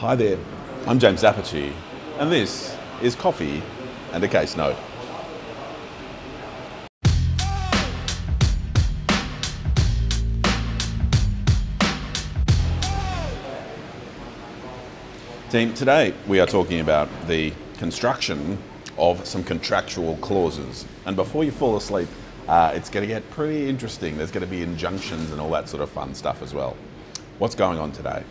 Hi 0.00 0.16
there, 0.16 0.38
I'm 0.86 0.98
James 0.98 1.20
d'Apice, 1.20 1.74
and 2.18 2.32
this 2.32 2.74
is 3.02 3.14
Coffee 3.14 3.62
and 4.14 4.24
a 4.24 4.28
Case 4.28 4.56
Note. 4.56 4.74
Team, 15.50 15.74
today 15.74 16.14
we 16.26 16.40
are 16.40 16.46
talking 16.46 16.80
about 16.80 17.10
the 17.26 17.52
construction 17.76 18.56
of 18.96 19.26
some 19.26 19.44
contractual 19.44 20.16
clauses. 20.22 20.86
And 21.04 21.14
before 21.14 21.44
you 21.44 21.50
fall 21.50 21.76
asleep, 21.76 22.08
uh, 22.48 22.72
it's 22.74 22.88
going 22.88 23.06
to 23.06 23.14
get 23.14 23.30
pretty 23.32 23.68
interesting. 23.68 24.16
There's 24.16 24.30
going 24.30 24.46
to 24.46 24.50
be 24.50 24.62
injunctions 24.62 25.30
and 25.30 25.38
all 25.38 25.50
that 25.50 25.68
sort 25.68 25.82
of 25.82 25.90
fun 25.90 26.14
stuff 26.14 26.40
as 26.40 26.54
well. 26.54 26.74
What's 27.38 27.54
going 27.54 27.78
on 27.78 27.92
today? 27.92 28.24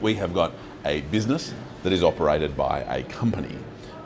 We 0.00 0.14
have 0.14 0.32
got 0.32 0.52
a 0.84 1.02
business 1.02 1.54
that 1.82 1.92
is 1.92 2.02
operated 2.02 2.56
by 2.56 2.80
a 2.80 3.02
company, 3.04 3.56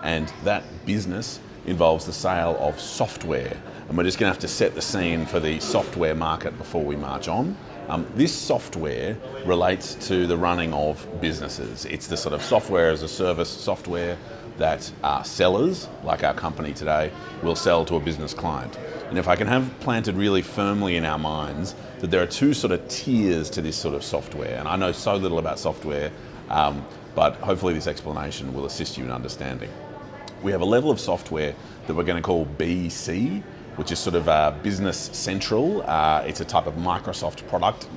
and 0.02 0.32
that 0.44 0.64
business 0.86 1.40
involves 1.66 2.06
the 2.06 2.12
sale 2.12 2.56
of 2.60 2.80
software. 2.80 3.56
And 3.88 3.96
we're 3.96 4.04
just 4.04 4.18
going 4.18 4.28
to 4.28 4.34
have 4.34 4.40
to 4.40 4.48
set 4.48 4.74
the 4.74 4.82
scene 4.82 5.26
for 5.26 5.40
the 5.40 5.60
software 5.60 6.14
market 6.14 6.56
before 6.58 6.82
we 6.84 6.96
march 6.96 7.28
on. 7.28 7.56
Um, 7.88 8.06
this 8.16 8.32
software 8.32 9.16
relates 9.44 9.94
to 10.08 10.26
the 10.26 10.36
running 10.36 10.72
of 10.72 11.06
businesses. 11.20 11.84
It's 11.84 12.08
the 12.08 12.16
sort 12.16 12.34
of 12.34 12.42
software 12.42 12.90
as 12.90 13.02
a 13.02 13.08
service 13.08 13.48
software 13.48 14.16
that 14.58 14.90
our 15.04 15.24
sellers, 15.24 15.88
like 16.02 16.24
our 16.24 16.34
company 16.34 16.72
today, 16.72 17.12
will 17.42 17.54
sell 17.54 17.84
to 17.84 17.96
a 17.96 18.00
business 18.00 18.34
client. 18.34 18.76
And 19.08 19.18
if 19.18 19.28
I 19.28 19.36
can 19.36 19.46
have 19.46 19.70
planted 19.80 20.16
really 20.16 20.42
firmly 20.42 20.96
in 20.96 21.04
our 21.04 21.18
minds 21.18 21.74
that 22.00 22.10
there 22.10 22.22
are 22.22 22.26
two 22.26 22.54
sort 22.54 22.72
of 22.72 22.86
tiers 22.88 23.50
to 23.50 23.62
this 23.62 23.76
sort 23.76 23.94
of 23.94 24.02
software, 24.02 24.56
and 24.58 24.66
I 24.66 24.76
know 24.76 24.92
so 24.92 25.14
little 25.14 25.38
about 25.38 25.58
software, 25.58 26.10
um, 26.48 26.84
but 27.14 27.34
hopefully 27.36 27.74
this 27.74 27.86
explanation 27.86 28.52
will 28.54 28.66
assist 28.66 28.98
you 28.98 29.04
in 29.04 29.10
understanding. 29.10 29.70
We 30.42 30.52
have 30.52 30.60
a 30.60 30.66
level 30.66 30.90
of 30.90 31.00
software 31.00 31.54
that 31.86 31.94
we're 31.94 32.04
going 32.04 32.22
to 32.22 32.26
call 32.26 32.46
BC, 32.58 33.42
which 33.76 33.90
is 33.90 33.98
sort 33.98 34.16
of 34.16 34.28
uh, 34.28 34.52
Business 34.62 34.98
Central. 35.12 35.82
Uh, 35.88 36.22
it's 36.26 36.40
a 36.40 36.44
type 36.44 36.66
of 36.66 36.74
Microsoft 36.74 37.46
product. 37.48 37.88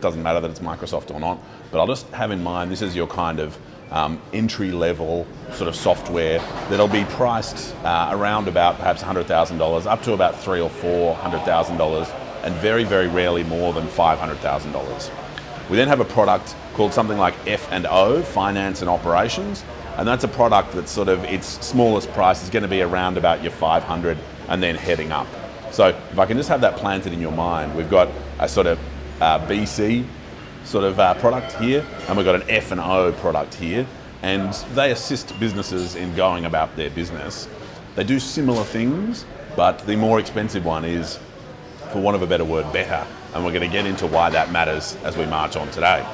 Doesn't 0.00 0.22
matter 0.22 0.40
that 0.40 0.50
it's 0.50 0.60
Microsoft 0.60 1.14
or 1.14 1.20
not, 1.20 1.38
but 1.70 1.78
I'll 1.78 1.86
just 1.86 2.08
have 2.08 2.30
in 2.30 2.42
mind 2.42 2.70
this 2.70 2.82
is 2.82 2.96
your 2.96 3.06
kind 3.06 3.38
of 3.38 3.58
um, 3.90 4.20
entry 4.32 4.72
level 4.72 5.26
sort 5.52 5.68
of 5.68 5.76
software 5.76 6.38
that'll 6.68 6.88
be 6.88 7.04
priced 7.04 7.74
uh, 7.84 8.08
around 8.12 8.48
about 8.48 8.76
perhaps 8.76 9.02
$100,000 9.02 9.86
up 9.86 10.02
to 10.02 10.12
about 10.14 10.38
three 10.40 10.60
or 10.60 10.70
four 10.70 11.14
hundred 11.16 11.40
thousand 11.40 11.76
dollars, 11.76 12.08
and 12.42 12.54
very 12.56 12.84
very 12.84 13.08
rarely 13.08 13.44
more 13.44 13.72
than 13.72 13.86
five 13.86 14.18
hundred 14.18 14.38
thousand 14.38 14.72
dollars. 14.72 15.10
We 15.70 15.76
then 15.76 15.88
have 15.88 16.00
a 16.00 16.04
product 16.04 16.54
called 16.74 16.92
something 16.92 17.18
like 17.18 17.34
F 17.46 17.70
and 17.72 17.86
O, 17.86 18.22
Finance 18.22 18.80
and 18.80 18.90
Operations, 18.90 19.64
and 19.96 20.06
that's 20.06 20.24
a 20.24 20.28
product 20.28 20.72
that 20.72 20.88
sort 20.88 21.08
of 21.08 21.24
its 21.24 21.46
smallest 21.64 22.10
price 22.12 22.42
is 22.42 22.50
going 22.50 22.64
to 22.64 22.68
be 22.68 22.82
around 22.82 23.16
about 23.16 23.42
your 23.42 23.52
500 23.52 24.18
and 24.48 24.62
then 24.62 24.74
heading 24.74 25.12
up. 25.12 25.26
So 25.70 25.88
if 25.88 26.18
I 26.18 26.26
can 26.26 26.36
just 26.36 26.48
have 26.48 26.60
that 26.60 26.76
planted 26.76 27.12
in 27.12 27.20
your 27.20 27.32
mind, 27.32 27.74
we've 27.74 27.90
got 27.90 28.08
a 28.38 28.48
sort 28.48 28.66
of 28.66 28.78
uh, 29.20 29.38
BC 29.46 30.04
sort 30.64 30.84
of 30.84 30.98
uh, 30.98 31.14
product 31.14 31.52
here, 31.54 31.84
and 32.08 32.16
we've 32.16 32.26
got 32.26 32.34
an 32.34 32.48
F 32.48 32.70
and 32.70 32.80
O 32.80 33.12
product 33.12 33.54
here, 33.54 33.86
and 34.22 34.52
they 34.74 34.90
assist 34.90 35.38
businesses 35.38 35.94
in 35.94 36.14
going 36.14 36.44
about 36.44 36.74
their 36.76 36.90
business. 36.90 37.48
They 37.94 38.04
do 38.04 38.18
similar 38.18 38.64
things, 38.64 39.24
but 39.56 39.78
the 39.86 39.96
more 39.96 40.18
expensive 40.18 40.64
one 40.64 40.84
is, 40.84 41.18
for 41.94 42.00
want 42.00 42.16
of 42.16 42.22
a 42.22 42.26
better 42.26 42.44
word, 42.44 42.70
better. 42.72 43.06
And 43.32 43.44
we're 43.44 43.52
going 43.52 43.70
to 43.70 43.72
get 43.72 43.86
into 43.86 44.08
why 44.08 44.28
that 44.30 44.50
matters 44.50 44.96
as 45.04 45.16
we 45.16 45.26
march 45.26 45.54
on 45.54 45.70
today. 45.70 46.04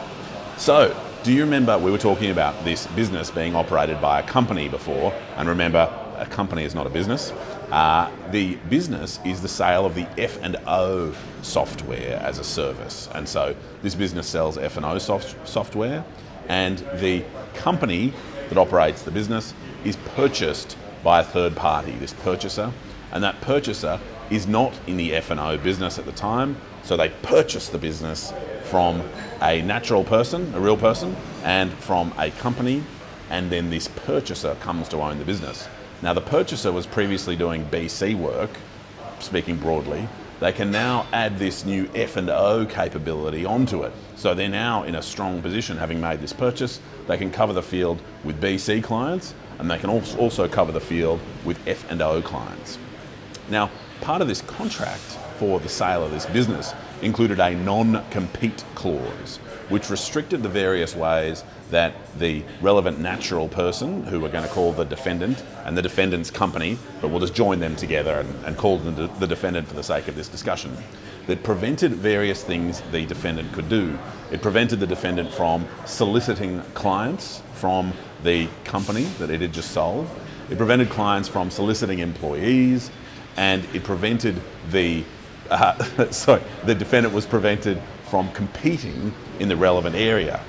So, 0.59 0.95
do 1.23 1.33
you 1.33 1.41
remember 1.41 1.79
we 1.79 1.91
were 1.91 1.97
talking 1.97 2.31
about 2.31 2.65
this 2.65 2.87
business 2.89 3.31
being 3.31 3.57
operated 3.57 3.99
by 3.99 4.21
a 4.21 4.23
company 4.23 4.69
before? 4.69 5.11
And 5.37 5.49
remember, 5.49 5.91
a 6.19 6.27
company 6.27 6.65
is 6.65 6.75
not 6.75 6.87
a 6.87 6.91
business. 6.91 7.33
Uh, 7.71 8.11
the 8.31 8.57
business 8.69 9.21
is 9.25 9.41
the 9.41 9.49
sale 9.49 9.87
of 9.87 9.95
the 9.95 10.07
F 10.19 10.39
and 10.43 10.57
O 10.67 11.15
software 11.41 12.21
as 12.23 12.39
a 12.39 12.45
service, 12.45 13.09
and 13.15 13.27
so 13.27 13.57
this 13.81 13.95
business 13.95 14.27
sells 14.27 14.59
F 14.59 14.77
and 14.77 14.85
O 14.85 14.99
soft 14.99 15.49
software, 15.49 16.05
and 16.49 16.79
the 16.97 17.25
company 17.55 18.13
that 18.51 18.59
operates 18.59 19.01
the 19.03 19.11
business 19.11 19.55
is 19.85 19.97
purchased 20.15 20.77
by 21.03 21.21
a 21.21 21.25
third 21.25 21.57
party. 21.57 21.93
This 21.93 22.13
purchaser, 22.13 22.71
and 23.13 23.25
that 23.25 23.41
purchaser 23.41 23.99
is 24.31 24.47
not 24.47 24.73
in 24.87 24.97
the 24.97 25.15
F 25.15 25.31
and 25.31 25.41
O 25.41 25.59
business 25.59 25.99
at 25.99 26.07
the 26.07 26.13
time, 26.13 26.57
so 26.83 26.97
they 26.97 27.09
purchase 27.23 27.69
the 27.69 27.79
business 27.79 28.33
from 28.65 29.03
a 29.43 29.61
natural 29.63 30.05
person, 30.05 30.55
a 30.55 30.61
real 30.61 30.77
person, 30.77 31.17
and 31.43 31.73
from 31.73 32.13
a 32.19 32.31
company, 32.31 32.83
and 33.29 33.51
then 33.51 33.71
this 33.71 33.89
purchaser 33.89 34.55
comes 34.57 34.89
to 34.89 34.99
own 34.99 35.19
the 35.19 35.25
business. 35.25 35.69
Now, 36.03 36.15
the 36.15 36.21
purchaser 36.21 36.73
was 36.73 36.87
previously 36.87 37.37
doing 37.37 37.65
BC 37.67 38.15
work, 38.17 38.51
speaking 39.19 39.57
broadly. 39.57 40.09
They 40.41 40.53
can 40.53 40.71
now 40.71 41.07
add 41.13 41.39
this 41.39 41.67
new 41.67 41.91
F&O 41.95 42.65
capability 42.65 43.45
onto 43.45 43.83
it. 43.83 43.93
So 44.17 44.33
they're 44.33 44.49
now 44.49 44.85
in 44.85 44.95
a 44.95 45.03
strong 45.03 45.43
position, 45.43 45.77
having 45.77 46.01
made 46.01 46.21
this 46.23 46.33
purchase. 46.33 46.81
They 47.07 47.19
can 47.19 47.31
cover 47.31 47.53
the 47.53 47.63
field 47.63 48.01
with 48.25 48.41
BC 48.41 48.83
clients, 48.83 49.35
and 49.59 49.71
they 49.71 49.79
can 49.79 49.91
also 49.91 50.49
cover 50.49 50.73
the 50.73 50.81
field 50.81 51.21
with 51.45 51.59
F&O 51.69 52.23
clients. 52.23 52.79
Now, 53.51 53.71
part 54.01 54.23
of 54.23 54.29
this 54.29 54.43
contract 54.43 55.19
for 55.39 55.61
the 55.61 55.69
sale 55.69 56.05
of 56.05 56.11
this 56.11 56.27
business 56.27 56.75
included 57.03 57.41
a 57.41 57.55
non-compete 57.55 58.65
clause, 58.75 59.39
which 59.69 59.89
restricted 59.89 60.43
the 60.43 60.49
various 60.49 60.95
ways 60.95 61.45
that 61.71 61.95
the 62.19 62.43
relevant 62.61 62.99
natural 62.99 63.49
person, 63.49 64.03
who 64.05 64.21
we're 64.21 64.31
going 64.31 64.45
to 64.45 64.51
call 64.51 64.73
the 64.73 64.85
defendant, 64.85 65.43
and 65.65 65.77
the 65.79 65.83
defendant's 65.83 66.31
company, 66.31 66.77
but 67.01 67.09
we'll 67.09 67.21
just 67.21 67.35
join 67.35 67.61
them 67.61 67.77
together 67.77 68.21
and, 68.21 68.45
and 68.45 68.57
call 68.57 68.79
them 68.79 69.11
the 69.19 69.27
defendant 69.27 69.67
for 69.67 69.75
the 69.75 69.83
sake 69.83 70.09
of 70.09 70.17
this 70.17 70.29
discussion, 70.29 70.77
that 71.27 71.43
prevented 71.45 71.93
various 71.93 72.43
things 72.43 72.83
the 72.91 73.07
defendant 73.07 73.53
could 73.53 73.69
do. 73.69 73.97
It 74.33 74.43
prevented 74.43 74.81
the 74.81 74.87
defendant 74.87 75.33
from 75.33 75.67
soliciting 75.87 76.61
clients 76.75 77.43
from 77.55 77.93
the 78.25 78.49
company 78.65 79.05
that 79.19 79.31
it 79.31 79.41
had 79.41 79.53
just 79.53 79.71
sold. 79.71 80.09
It 80.51 80.59
prevented 80.59 80.91
clients 80.91 81.29
from 81.29 81.51
soliciting 81.51 82.01
employees, 82.01 82.91
and 83.41 83.65
it 83.75 83.83
prevented 83.83 84.39
the 84.71 85.03
uh, 85.51 86.11
sorry, 86.11 86.43
the 86.67 86.75
defendant 86.75 87.15
was 87.15 87.25
prevented 87.25 87.81
from 88.11 88.31
competing 88.33 89.13
in 89.41 89.49
the 89.49 89.57
relevant 89.57 89.97
area. 89.97 90.41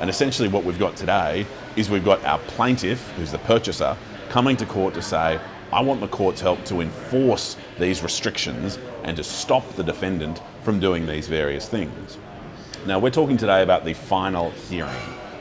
And 0.00 0.10
essentially, 0.10 0.48
what 0.48 0.64
we've 0.64 0.78
got 0.78 0.96
today 0.96 1.46
is 1.76 1.88
we've 1.88 2.04
got 2.04 2.22
our 2.24 2.38
plaintiff, 2.40 3.08
who's 3.12 3.30
the 3.30 3.38
purchaser, 3.38 3.96
coming 4.30 4.56
to 4.56 4.66
court 4.66 4.94
to 4.94 5.02
say, 5.02 5.40
I 5.72 5.80
want 5.80 6.00
the 6.00 6.08
court's 6.08 6.40
help 6.40 6.64
to 6.64 6.80
enforce 6.80 7.56
these 7.78 8.02
restrictions 8.02 8.78
and 9.04 9.16
to 9.16 9.22
stop 9.22 9.66
the 9.74 9.84
defendant 9.84 10.42
from 10.64 10.80
doing 10.80 11.06
these 11.06 11.28
various 11.28 11.68
things. 11.68 12.18
Now, 12.84 12.98
we're 12.98 13.10
talking 13.10 13.36
today 13.36 13.62
about 13.62 13.84
the 13.84 13.94
final 13.94 14.50
hearing. 14.50 14.90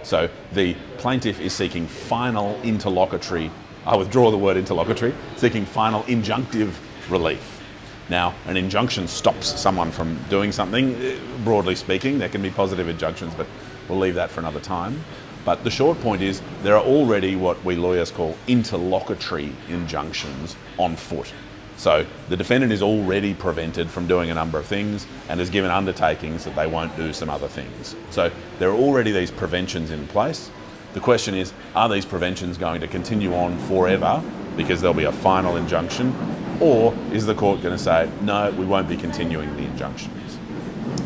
So, 0.04 0.30
the 0.54 0.76
plaintiff 0.98 1.40
is 1.40 1.54
seeking 1.54 1.88
final 1.88 2.62
interlocutory, 2.62 3.50
I 3.86 3.96
withdraw 3.96 4.30
the 4.30 4.38
word 4.38 4.58
interlocutory, 4.58 5.16
seeking 5.38 5.66
final 5.66 6.04
injunctive 6.04 6.74
relief. 7.10 7.62
Now, 8.10 8.34
an 8.48 8.58
injunction 8.58 9.08
stops 9.08 9.48
someone 9.60 9.92
from 9.92 10.18
doing 10.30 10.52
something, 10.52 11.20
broadly 11.44 11.76
speaking. 11.76 12.18
There 12.18 12.30
can 12.30 12.42
be 12.42 12.50
positive 12.50 12.88
injunctions, 12.88 13.36
but 13.36 13.46
We'll 13.90 13.98
leave 14.00 14.16
that 14.16 14.30
for 14.30 14.40
another 14.40 14.60
time. 14.60 15.04
But 15.44 15.64
the 15.64 15.72
short 15.72 16.00
point 16.02 16.22
is 16.22 16.42
there 16.62 16.78
are 16.78 16.84
already 16.84 17.36
what 17.36 17.64
we 17.66 17.76
lawyers 17.76 18.12
call 18.12 18.38
interlocutory 18.48 19.52
injunctions 19.68 20.56
on 20.78 20.96
foot. 20.96 21.34
So 21.78 22.06
the 22.28 22.38
defendant 22.38 22.72
is 22.72 22.82
already 22.82 23.34
prevented 23.34 23.90
from 23.90 24.06
doing 24.06 24.30
a 24.30 24.34
number 24.34 24.60
of 24.60 24.66
things 24.66 25.08
and 25.30 25.42
is 25.42 25.50
given 25.50 25.72
undertakings 25.72 26.44
that 26.44 26.56
they 26.56 26.68
won't 26.68 26.96
do 26.98 27.14
some 27.14 27.30
other 27.30 27.48
things. 27.48 27.96
So 28.12 28.32
there 28.60 28.70
are 28.70 28.76
already 28.76 29.12
these 29.12 29.32
preventions 29.32 29.90
in 29.90 30.06
place. 30.08 30.52
The 30.94 31.00
question 31.00 31.36
is, 31.36 31.54
are 31.76 31.88
these 31.88 32.06
preventions 32.06 32.58
going 32.58 32.82
to 32.82 32.88
continue 32.88 33.34
on 33.34 33.58
forever 33.60 34.22
because 34.58 34.82
there'll 34.82 34.94
be 34.94 35.06
a 35.06 35.12
final 35.12 35.56
injunction? 35.56 36.14
Or 36.62 36.94
is 37.14 37.26
the 37.26 37.36
court 37.36 37.62
going 37.62 37.78
to 37.78 37.82
say, 37.82 38.10
no, 38.22 38.52
we 38.52 38.66
won't 38.66 38.90
be 38.90 38.98
continuing 38.98 39.56
the 39.56 39.64
injunctions? 39.64 40.38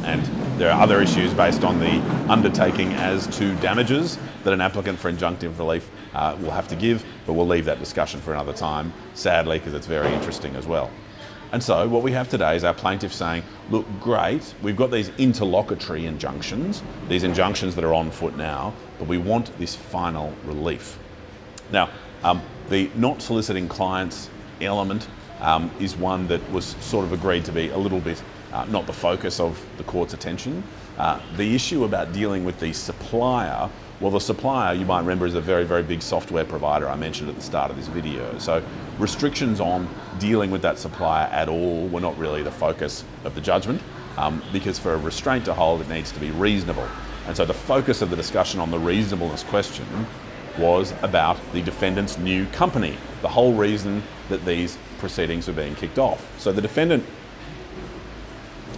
And 0.03 0.23
there 0.59 0.71
are 0.71 0.81
other 0.81 1.01
issues 1.01 1.33
based 1.33 1.63
on 1.63 1.79
the 1.79 1.99
undertaking 2.29 2.91
as 2.93 3.27
to 3.37 3.55
damages 3.57 4.17
that 4.43 4.53
an 4.53 4.61
applicant 4.61 4.99
for 4.99 5.11
injunctive 5.11 5.57
relief 5.57 5.89
uh, 6.13 6.37
will 6.41 6.51
have 6.51 6.67
to 6.69 6.75
give, 6.75 7.05
but 7.25 7.33
we'll 7.33 7.47
leave 7.47 7.65
that 7.65 7.79
discussion 7.79 8.19
for 8.19 8.33
another 8.33 8.53
time, 8.53 8.91
sadly, 9.13 9.59
because 9.59 9.73
it's 9.73 9.87
very 9.87 10.11
interesting 10.13 10.55
as 10.55 10.67
well. 10.67 10.89
And 11.51 11.61
so 11.61 11.87
what 11.87 12.01
we 12.01 12.11
have 12.13 12.29
today 12.29 12.55
is 12.55 12.63
our 12.63 12.73
plaintiff 12.73 13.13
saying, 13.13 13.43
look, 13.69 13.85
great, 14.01 14.55
we've 14.63 14.75
got 14.75 14.89
these 14.89 15.09
interlocutory 15.19 16.07
injunctions, 16.07 16.81
these 17.07 17.23
injunctions 17.23 17.75
that 17.75 17.83
are 17.83 17.93
on 17.93 18.09
foot 18.09 18.35
now, 18.35 18.73
but 18.97 19.07
we 19.07 19.19
want 19.19 19.55
this 19.59 19.75
final 19.75 20.33
relief. 20.45 20.97
Now, 21.71 21.89
um, 22.23 22.41
the 22.69 22.89
not 22.95 23.21
soliciting 23.21 23.67
clients 23.67 24.29
element 24.61 25.07
um, 25.43 25.69
is 25.79 25.95
one 25.95 26.27
that 26.27 26.41
was 26.51 26.65
sort 26.81 27.05
of 27.05 27.13
agreed 27.13 27.45
to 27.45 27.51
be 27.51 27.69
a 27.69 27.77
little 27.77 27.99
bit 27.99 28.23
uh, 28.51 28.65
not 28.65 28.85
the 28.85 28.93
focus 28.93 29.39
of 29.39 29.63
the 29.77 29.83
court's 29.83 30.13
attention. 30.13 30.63
Uh, 30.97 31.19
the 31.37 31.55
issue 31.55 31.83
about 31.85 32.13
dealing 32.13 32.45
with 32.45 32.59
the 32.59 32.71
supplier 32.71 33.69
Well, 33.99 34.11
the 34.11 34.19
supplier, 34.19 34.73
you 34.73 34.85
might 34.85 34.99
remember, 34.99 35.25
is 35.25 35.33
a 35.33 35.41
very, 35.41 35.63
very 35.63 35.81
big 35.83 36.01
software 36.01 36.43
provider 36.43 36.89
I 36.89 36.95
mentioned 36.97 37.29
at 37.29 37.35
the 37.35 37.41
start 37.41 37.71
of 37.71 37.77
this 37.77 37.87
video. 37.87 38.37
So 38.37 38.61
restrictions 38.99 39.61
on 39.61 39.87
dealing 40.19 40.51
with 40.51 40.61
that 40.63 40.77
supplier 40.77 41.27
at 41.27 41.47
all 41.47 41.87
were 41.87 42.01
not 42.01 42.17
really 42.17 42.43
the 42.43 42.51
focus 42.51 43.05
of 43.23 43.33
the 43.33 43.39
judgment 43.39 43.81
um, 44.17 44.43
because 44.51 44.77
for 44.77 44.93
a 44.93 44.97
restraint 44.97 45.45
to 45.45 45.53
hold, 45.53 45.79
it 45.79 45.89
needs 45.89 46.11
to 46.11 46.19
be 46.19 46.31
reasonable. 46.31 46.87
And 47.27 47.37
so 47.37 47.45
the 47.45 47.53
focus 47.53 48.01
of 48.01 48.09
the 48.09 48.17
discussion 48.17 48.59
on 48.59 48.71
the 48.71 48.79
reasonableness 48.79 49.43
question 49.43 49.85
was 50.57 50.93
about 51.01 51.37
the 51.53 51.61
defendant's 51.61 52.17
new 52.17 52.45
company, 52.47 52.97
the 53.21 53.29
whole 53.29 53.53
reason 53.53 54.03
that 54.29 54.45
these 54.45 54.77
proceedings 54.99 55.47
were 55.47 55.53
being 55.53 55.75
kicked 55.75 55.99
off. 55.99 56.39
So 56.39 56.51
the 56.51 56.61
defendant 56.61 57.03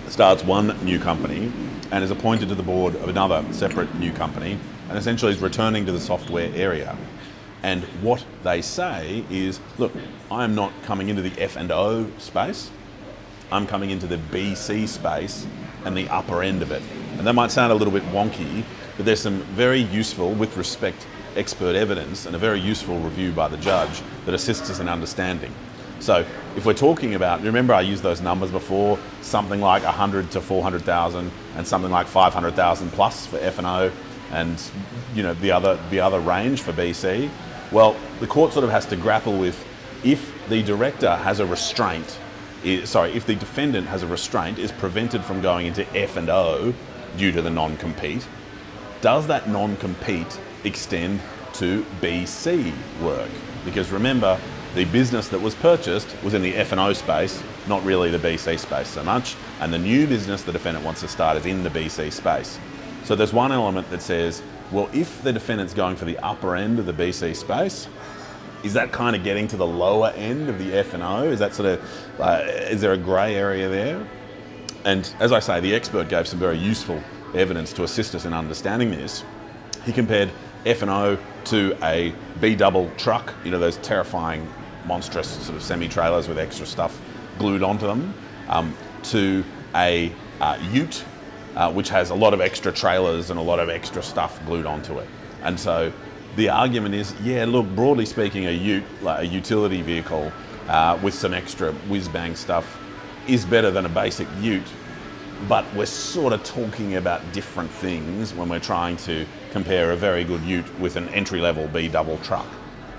starts 0.08 0.44
one 0.44 0.78
new 0.86 1.00
company 1.00 1.52
and 1.92 2.04
is 2.04 2.12
appointed 2.12 2.50
to 2.50 2.56
the 2.56 2.64
board 2.64 2.96
of 2.96 3.10
another 3.10 3.44
separate 3.52 3.94
new 3.96 4.12
company 4.14 4.58
and 4.90 4.98
essentially 4.98 5.32
is 5.32 5.42
returning 5.42 5.86
to 5.86 5.92
the 5.92 6.00
software 6.00 6.52
area. 6.56 6.96
And 7.64 7.84
what 8.02 8.24
they 8.44 8.62
say 8.62 9.24
is, 9.30 9.60
look, 9.78 9.92
I 10.30 10.44
am 10.44 10.54
not 10.54 10.72
coming 10.84 11.10
into 11.10 11.22
the 11.22 11.42
F&O 11.42 12.08
space. 12.20 12.70
I'm 13.52 13.66
coming 13.66 13.90
into 13.90 14.08
the 14.08 14.18
BC 14.18 14.88
space 14.88 15.48
and 15.84 15.98
the 15.98 16.08
upper 16.10 16.44
end 16.44 16.62
of 16.62 16.72
it. 16.72 16.84
And 17.18 17.26
that 17.26 17.34
might 17.34 17.52
sound 17.52 17.72
a 17.72 17.76
little 17.76 17.94
bit 17.94 18.04
wonky, 18.12 18.64
but 18.98 19.06
there's 19.06 19.20
some 19.20 19.42
very 19.56 19.80
useful, 19.80 20.32
with 20.34 20.56
respect, 20.58 21.08
expert 21.36 21.76
evidence 21.76 22.26
and 22.26 22.36
a 22.36 22.40
very 22.40 22.60
useful 22.60 23.00
review 23.00 23.32
by 23.32 23.48
the 23.48 23.58
judge 23.58 24.02
that 24.26 24.34
assists 24.34 24.70
us 24.70 24.80
in 24.80 24.90
understanding. 24.90 25.54
So 26.00 26.26
if 26.56 26.66
we're 26.66 26.74
talking 26.74 27.16
about, 27.16 27.42
remember 27.42 27.74
I 27.74 27.82
used 27.82 28.04
those 28.04 28.22
numbers 28.22 28.52
before, 28.52 29.00
something 29.22 29.62
like 29.62 29.84
100 29.84 30.32
to 30.32 30.42
400,000 30.42 31.32
and 31.56 31.68
something 31.68 31.92
like 31.92 32.08
500,000 32.08 32.92
plus 32.92 33.26
for 33.26 33.38
F&O 33.38 33.92
and 34.32 34.62
you 35.14 35.24
know 35.24 35.34
the 35.36 35.52
other, 35.52 35.80
the 35.90 36.00
other 36.00 36.20
range 36.20 36.62
for 36.62 36.74
BC. 36.74 37.30
Well, 37.72 37.96
the 38.20 38.28
court 38.28 38.54
sort 38.54 38.66
of 38.66 38.72
has 38.72 38.86
to 38.88 38.96
grapple 38.96 39.38
with 39.38 39.66
if 40.04 40.32
the 40.50 40.62
director 40.62 41.16
has 41.16 41.40
a 41.40 41.46
restraint, 41.46 42.20
sorry, 42.84 43.12
if 43.14 43.26
the 43.26 43.36
defendant 43.36 43.88
has 43.88 44.04
a 44.04 44.08
restraint, 44.08 44.60
is 44.60 44.72
prevented 44.72 45.24
from 45.24 45.42
going 45.42 45.66
into 45.66 45.88
F&O 45.98 46.74
due 47.18 47.32
to 47.32 47.42
the 47.42 47.50
non-compete, 47.50 48.28
does 49.02 49.28
that 49.28 49.50
non-compete 49.50 50.40
extend 50.66 51.22
to 51.54 51.86
BC 52.02 52.74
work? 53.02 53.30
Because 53.64 53.92
remember, 53.92 54.40
the 54.76 54.86
business 54.86 55.30
that 55.30 55.40
was 55.40 55.56
purchased 55.56 56.08
was 56.22 56.34
in 56.34 56.42
the 56.42 56.54
F&O 56.56 56.92
space, 56.94 57.42
not 57.68 57.84
really 57.86 58.12
the 58.12 58.20
BC 58.20 58.60
space 58.60 58.90
so 58.90 59.04
much, 59.04 59.36
and 59.62 59.74
the 59.74 59.78
new 59.78 60.06
business 60.06 60.44
the 60.44 60.52
defendant 60.52 60.86
wants 60.86 61.02
to 61.02 61.08
start 61.08 61.38
is 61.38 61.46
in 61.46 61.64
the 61.64 61.70
BC 61.70 62.12
space. 62.12 62.60
So 63.06 63.16
there's 63.16 63.32
one 63.32 63.52
element 63.52 63.90
that 63.92 64.02
says, 64.02 64.42
well, 64.72 64.90
if 64.92 65.22
the 65.22 65.32
defendant's 65.32 65.74
going 65.74 65.96
for 65.96 66.06
the 66.06 66.18
upper 66.20 66.56
end 66.56 66.80
of 66.80 66.86
the 66.86 66.94
BC 66.94 67.36
space, 67.36 67.88
is 68.64 68.74
that 68.74 68.92
kind 68.92 69.16
of 69.16 69.24
getting 69.24 69.48
to 69.50 69.58
the 69.58 69.66
lower 69.66 70.10
end 70.10 70.50
of 70.50 70.58
the 70.58 70.74
F&O? 70.74 71.24
Is 71.24 71.40
that 71.40 71.54
sort 71.54 71.70
of, 71.70 72.20
uh, 72.20 72.42
is 72.70 72.82
there 72.82 72.94
a 72.94 72.98
grey 72.98 73.36
area 73.36 73.70
there? 73.70 74.06
And 74.84 75.12
as 75.20 75.32
I 75.32 75.40
say, 75.40 75.60
the 75.60 75.74
expert 75.74 76.10
gave 76.10 76.28
some 76.28 76.40
very 76.40 76.58
useful 76.58 77.02
evidence 77.34 77.72
to 77.74 77.84
assist 77.84 78.16
us 78.16 78.26
in 78.26 78.34
understanding 78.34 78.92
this. 78.92 79.24
He 79.86 79.94
compared 79.94 80.32
F&O 80.66 81.18
to 81.46 81.78
a 81.84 82.14
B-double 82.42 82.92
truck, 82.98 83.34
you 83.44 83.52
know, 83.52 83.60
those 83.60 83.78
terrifying, 83.78 84.48
monstrous 84.86 85.28
sort 85.28 85.56
of 85.56 85.64
semi-trailers 85.64 86.28
with 86.28 86.40
extra 86.40 86.66
stuff 86.66 87.00
glued 87.38 87.64
onto 87.64 87.86
them, 87.88 88.14
um, 88.50 88.76
to 89.04 89.44
a 89.76 90.12
uh, 90.42 90.58
ute, 90.72 91.04
uh, 91.56 91.72
which 91.72 91.90
has 91.90 92.10
a 92.10 92.16
lot 92.16 92.34
of 92.34 92.42
extra 92.42 92.72
trailers 92.72 93.30
and 93.30 93.40
a 93.40 93.44
lot 93.44 93.60
of 93.60 93.70
extra 93.70 94.02
stuff 94.02 94.44
glued 94.46 94.66
onto 94.66 95.00
it. 95.00 95.08
And 95.44 95.60
so 95.60 95.92
the 96.36 96.50
argument 96.50 96.96
is, 96.96 97.14
yeah, 97.22 97.46
look, 97.46 97.68
broadly 97.76 98.06
speaking, 98.06 98.48
a 98.48 98.52
ute, 98.52 98.84
like 99.02 99.22
a 99.22 99.26
utility 99.26 99.82
vehicle 99.82 100.32
uh, 100.68 101.00
with 101.02 101.14
some 101.14 101.34
extra 101.34 101.72
whiz-bang 101.74 102.36
stuff 102.36 102.80
is 103.28 103.46
better 103.46 103.72
than 103.72 103.86
a 103.86 103.90
basic 103.90 104.28
ute, 104.42 104.68
but 105.48 105.66
we're 105.76 105.86
sort 105.86 106.34
of 106.34 106.44
talking 106.44 106.96
about 106.96 107.22
different 107.34 107.70
things 107.70 108.34
when 108.34 108.50
we're 108.50 108.60
trying 108.60 108.98
to 108.98 109.26
compare 109.56 109.94
a 109.94 109.96
very 109.96 110.26
good 110.26 110.42
ute 110.42 110.80
with 110.82 110.98
an 110.98 111.08
entry-level 111.14 111.66
B 111.70 111.88
double 111.88 112.18
truck. 112.18 112.46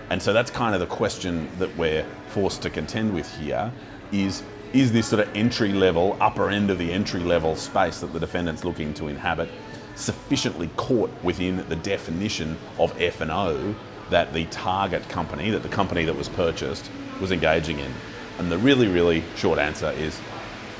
And 0.08 0.22
so 0.22 0.32
that's 0.32 0.50
kind 0.50 0.74
of 0.74 0.80
the 0.80 0.86
question 0.86 1.50
that 1.58 1.76
we're 1.76 2.06
forced 2.28 2.62
to 2.62 2.70
contend 2.70 3.12
with 3.12 3.30
here 3.36 3.70
is 4.10 4.42
is 4.72 4.90
this 4.90 5.08
sort 5.08 5.20
of 5.20 5.36
entry 5.36 5.74
level, 5.74 6.16
upper 6.18 6.48
end 6.48 6.70
of 6.70 6.78
the 6.78 6.90
entry 6.90 7.20
level 7.20 7.56
space 7.56 8.00
that 8.00 8.10
the 8.14 8.18
defendant's 8.18 8.64
looking 8.64 8.94
to 8.94 9.08
inhabit 9.08 9.50
sufficiently 9.96 10.70
caught 10.76 11.10
within 11.22 11.62
the 11.68 11.76
definition 11.76 12.56
of 12.78 12.98
F&O 12.98 13.74
that 14.08 14.32
the 14.32 14.46
target 14.46 15.06
company, 15.10 15.50
that 15.50 15.62
the 15.62 15.68
company 15.68 16.06
that 16.06 16.16
was 16.16 16.30
purchased 16.30 16.90
was 17.20 17.32
engaging 17.32 17.80
in? 17.80 17.92
And 18.38 18.50
the 18.50 18.56
really, 18.56 18.88
really 18.88 19.22
short 19.36 19.58
answer 19.58 19.90
is 19.98 20.18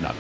no. 0.00 0.14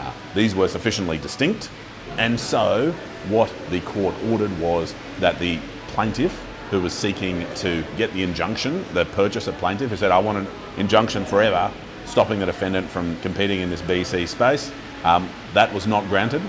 Uh, 0.00 0.12
these 0.34 0.54
were 0.54 0.68
sufficiently 0.68 1.16
distinct, 1.16 1.70
and 2.18 2.38
so 2.38 2.94
what 3.28 3.52
the 3.70 3.80
court 3.80 4.14
ordered 4.30 4.56
was 4.58 4.94
that 5.20 5.38
the 5.38 5.58
plaintiff 5.88 6.44
who 6.70 6.80
was 6.80 6.92
seeking 6.92 7.46
to 7.56 7.84
get 7.96 8.12
the 8.12 8.22
injunction, 8.22 8.84
the 8.92 9.04
purchaser 9.06 9.52
plaintiff 9.52 9.90
who 9.90 9.96
said, 9.96 10.10
I 10.10 10.18
want 10.18 10.38
an 10.38 10.46
injunction 10.76 11.24
forever, 11.24 11.70
stopping 12.04 12.38
the 12.40 12.46
defendant 12.46 12.88
from 12.88 13.18
competing 13.20 13.60
in 13.60 13.70
this 13.70 13.82
BC 13.82 14.28
space, 14.28 14.70
um, 15.04 15.28
that 15.54 15.72
was 15.72 15.86
not 15.86 16.06
granted. 16.08 16.42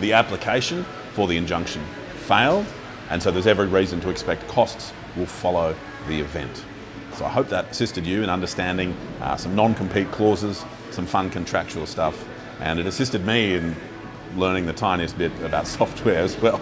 The 0.00 0.12
application 0.12 0.84
for 1.12 1.28
the 1.28 1.36
injunction 1.36 1.82
failed, 2.14 2.66
and 3.10 3.22
so 3.22 3.30
there's 3.30 3.46
every 3.46 3.66
reason 3.66 4.00
to 4.00 4.10
expect 4.10 4.46
costs 4.48 4.92
will 5.16 5.26
follow 5.26 5.74
the 6.06 6.20
event. 6.20 6.64
So 7.14 7.24
I 7.24 7.28
hope 7.28 7.48
that 7.48 7.70
assisted 7.70 8.06
you 8.06 8.22
in 8.22 8.30
understanding 8.30 8.94
uh, 9.20 9.36
some 9.36 9.54
non-compete 9.54 10.10
clauses, 10.12 10.64
some 10.90 11.06
fun 11.06 11.30
contractual 11.30 11.86
stuff, 11.86 12.24
and 12.60 12.78
it 12.78 12.86
assisted 12.86 13.26
me 13.26 13.54
in 13.54 13.74
learning 14.36 14.66
the 14.66 14.72
tiniest 14.72 15.16
bit 15.18 15.32
about 15.40 15.66
software 15.78 16.18
as 16.18 16.36
well. 16.40 16.60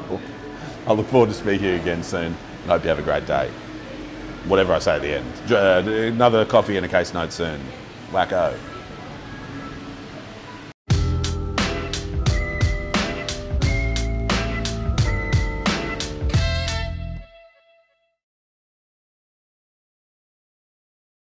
I 0.87 0.93
look 0.93 1.07
forward 1.07 1.29
to 1.31 1.35
speaking 1.35 1.81
again 1.81 2.03
soon. 2.03 2.37
I 2.65 2.69
hope 2.69 2.83
you 2.85 2.89
have 2.89 2.99
a 2.99 3.03
great 3.03 3.27
day. 3.27 3.51
Whatever 4.47 4.75
I 4.75 4.79
say 4.79 4.97
at 4.97 5.03
the 5.03 5.17
end. 5.17 5.53
Uh, 5.53 5.91
another 6.15 6.45
coffee 6.45 6.77
and 6.77 6.87
a 6.87 6.89
case 6.89 7.13
note 7.13 7.33
soon. 7.33 7.61
Wacko. 8.11 8.57